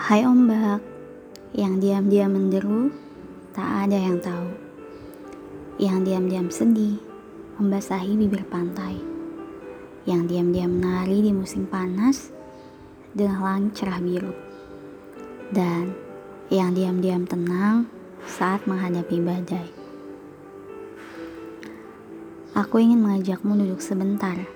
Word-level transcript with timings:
Hai 0.00 0.24
ombak, 0.24 0.80
yang 1.52 1.76
diam-diam 1.76 2.32
menderu, 2.32 2.88
tak 3.52 3.84
ada 3.84 4.00
yang 4.00 4.16
tahu. 4.16 4.48
Yang 5.76 5.98
diam-diam 6.08 6.48
sedih, 6.48 6.96
membasahi 7.60 8.16
bibir 8.16 8.48
pantai. 8.48 8.96
Yang 10.08 10.22
diam-diam 10.32 10.80
menari 10.80 11.20
di 11.20 11.36
musim 11.36 11.68
panas, 11.68 12.32
dengan 13.12 13.44
langit 13.44 13.76
cerah 13.76 14.00
biru. 14.00 14.32
Dan 15.52 15.92
yang 16.48 16.72
diam-diam 16.72 17.28
tenang 17.28 17.84
saat 18.24 18.64
menghadapi 18.64 19.20
badai. 19.20 19.68
Aku 22.56 22.80
ingin 22.80 23.04
mengajakmu 23.04 23.52
duduk 23.52 23.84
sebentar. 23.84 24.48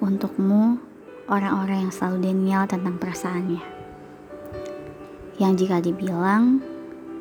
Untukmu, 0.00 0.80
orang-orang 1.28 1.86
yang 1.86 1.92
selalu 1.92 2.32
denial 2.32 2.64
tentang 2.64 2.96
perasaannya. 2.96 3.81
Yang 5.40 5.64
jika 5.64 5.80
dibilang, 5.80 6.60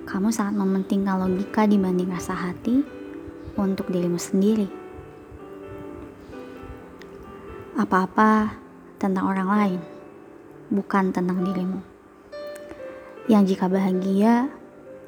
kamu 0.04 0.36
sangat 0.36 0.60
mementingkan 0.60 1.16
logika 1.16 1.64
dibanding 1.64 2.12
rasa 2.12 2.36
hati 2.36 2.84
untuk 3.56 3.88
dirimu 3.88 4.20
sendiri. 4.20 4.68
Apa-apa 7.80 8.52
tentang 9.00 9.32
orang 9.32 9.48
lain, 9.48 9.82
bukan 10.68 11.16
tentang 11.16 11.40
dirimu. 11.40 11.80
Yang 13.32 13.56
jika 13.56 13.72
bahagia, 13.72 14.52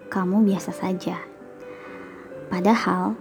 kamu 0.07 0.47
biasa 0.47 0.71
saja. 0.71 1.19
Padahal, 2.47 3.19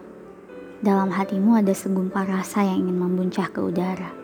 dalam 0.79 1.11
hatimu 1.11 1.59
ada 1.59 1.75
segumpal 1.75 2.23
rasa 2.23 2.63
yang 2.63 2.87
ingin 2.87 3.03
membuncah 3.03 3.51
ke 3.51 3.59
udara. 3.59 4.15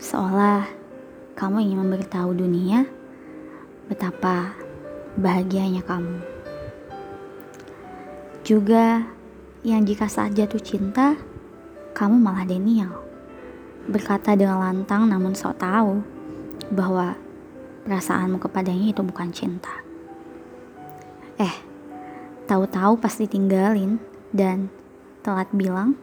Seolah 0.00 0.64
kamu 1.36 1.64
ingin 1.68 1.78
memberitahu 1.84 2.32
dunia 2.32 2.88
betapa 3.88 4.56
bahagianya 5.18 5.84
kamu. 5.84 6.18
Juga 8.44 9.04
yang 9.64 9.88
jika 9.88 10.04
saat 10.04 10.36
jatuh 10.36 10.60
cinta, 10.60 11.16
kamu 11.96 12.20
malah 12.20 12.44
denial. 12.44 13.00
Berkata 13.88 14.36
dengan 14.36 14.60
lantang 14.60 15.08
namun 15.08 15.32
sok 15.32 15.56
tahu 15.60 16.04
bahwa 16.72 17.16
perasaanmu 17.84 18.40
kepadanya 18.40 18.92
itu 18.92 19.00
bukan 19.04 19.32
cinta. 19.32 19.72
Eh, 21.40 21.54
tahu-tahu 22.48 23.00
pasti 23.00 23.28
tinggalin 23.28 24.00
dan 24.32 24.68
telat 25.24 25.48
bilang, 25.52 25.96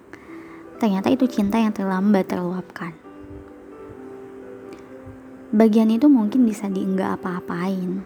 ternyata 0.81 1.13
itu 1.13 1.30
cinta 1.30 1.61
yang 1.61 1.73
terlambat 1.73 2.30
terluapkan. 2.30 2.94
Bagian 5.52 5.91
itu 5.91 6.07
mungkin 6.07 6.47
bisa 6.47 6.71
dienggak 6.71 7.19
apa-apain. 7.19 7.99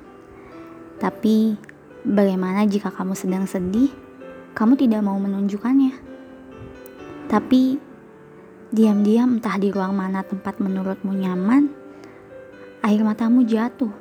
Tapi 0.98 1.54
bagaimana 2.02 2.66
jika 2.66 2.90
kamu 2.90 3.14
sedang 3.14 3.46
sedih, 3.46 3.94
kamu 4.58 4.74
tidak 4.74 5.06
mau 5.06 5.14
menunjukkannya. 5.22 5.94
Tapi 7.30 7.78
diam-diam 8.74 9.38
entah 9.38 9.62
di 9.62 9.70
ruang 9.70 9.94
mana 9.94 10.26
tempat 10.26 10.58
menurutmu 10.58 11.14
nyaman, 11.14 11.70
air 12.82 13.02
matamu 13.06 13.46
jatuh. 13.46 13.94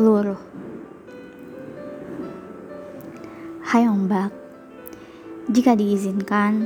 Luruh. 0.00 0.40
Hai 3.60 3.84
ombak, 3.92 4.32
jika 5.52 5.76
diizinkan, 5.76 6.64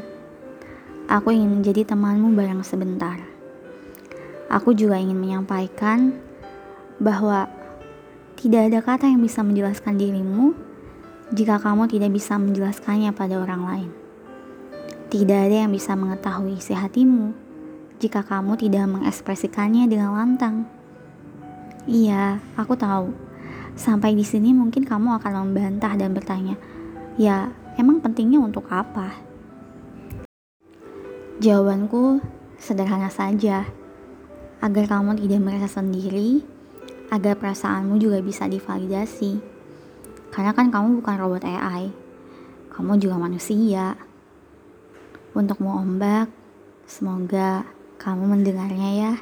aku 1.11 1.35
ingin 1.35 1.59
menjadi 1.59 1.91
temanmu 1.91 2.39
barang 2.39 2.63
sebentar 2.63 3.36
aku 4.47 4.75
juga 4.75 4.99
ingin 4.99 5.19
menyampaikan 5.19 6.15
bahwa 7.03 7.51
tidak 8.37 8.69
ada 8.69 8.81
kata 8.85 9.05
yang 9.09 9.21
bisa 9.25 9.41
menjelaskan 9.41 9.97
dirimu 9.97 10.53
jika 11.35 11.59
kamu 11.59 11.91
tidak 11.91 12.15
bisa 12.15 12.39
menjelaskannya 12.39 13.11
pada 13.11 13.41
orang 13.43 13.63
lain. 13.67 13.91
Tidak 15.11 15.39
ada 15.49 15.67
yang 15.67 15.73
bisa 15.73 15.95
mengetahui 15.99 16.59
isi 16.59 16.75
hatimu 16.77 17.33
jika 17.97 18.23
kamu 18.23 18.61
tidak 18.61 18.85
mengekspresikannya 18.87 19.89
dengan 19.89 20.13
lantang. 20.15 20.69
Iya, 21.87 22.43
aku 22.59 22.75
tahu. 22.77 23.15
Sampai 23.79 24.17
di 24.17 24.25
sini 24.27 24.53
mungkin 24.53 24.85
kamu 24.85 25.21
akan 25.21 25.33
membantah 25.47 25.95
dan 25.95 26.13
bertanya, 26.13 26.59
"Ya, 27.17 27.55
emang 27.79 28.03
pentingnya 28.03 28.43
untuk 28.43 28.67
apa?" 28.69 29.15
Jawabanku 31.39 32.21
sederhana 32.57 33.13
saja 33.13 33.69
agar 34.65 34.85
kamu 34.89 35.21
tidak 35.21 35.41
merasa 35.43 35.69
sendiri, 35.81 36.41
agar 37.13 37.37
perasaanmu 37.39 38.01
juga 38.01 38.19
bisa 38.25 38.49
divalidasi. 38.49 39.39
Karena 40.33 40.53
kan 40.53 40.73
kamu 40.73 41.01
bukan 41.01 41.17
robot 41.17 41.45
AI, 41.45 41.93
kamu 42.73 42.99
juga 43.01 43.17
manusia. 43.21 43.97
Untukmu 45.37 45.69
ombak, 45.77 46.33
semoga 46.89 47.69
kamu 48.01 48.37
mendengarnya 48.37 48.91
ya. 48.97 49.15